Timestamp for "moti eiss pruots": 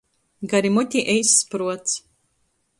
0.77-1.93